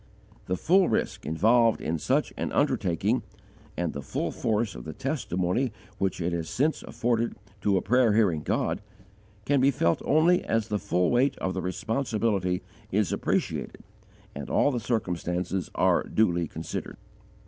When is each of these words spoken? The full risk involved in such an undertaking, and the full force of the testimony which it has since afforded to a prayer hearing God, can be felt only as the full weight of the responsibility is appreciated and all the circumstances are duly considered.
The 0.47 0.57
full 0.57 0.89
risk 0.89 1.27
involved 1.27 1.79
in 1.79 1.99
such 1.99 2.33
an 2.35 2.51
undertaking, 2.53 3.21
and 3.77 3.93
the 3.93 4.01
full 4.01 4.31
force 4.31 4.73
of 4.73 4.83
the 4.83 4.93
testimony 4.93 5.71
which 5.99 6.19
it 6.19 6.33
has 6.33 6.49
since 6.49 6.81
afforded 6.81 7.35
to 7.61 7.77
a 7.77 7.83
prayer 7.83 8.13
hearing 8.13 8.41
God, 8.41 8.81
can 9.45 9.61
be 9.61 9.69
felt 9.69 10.01
only 10.03 10.43
as 10.43 10.69
the 10.69 10.79
full 10.79 11.11
weight 11.11 11.37
of 11.37 11.53
the 11.53 11.61
responsibility 11.61 12.63
is 12.91 13.13
appreciated 13.13 13.83
and 14.33 14.49
all 14.49 14.71
the 14.71 14.79
circumstances 14.79 15.69
are 15.75 16.01
duly 16.05 16.47
considered. 16.47 16.97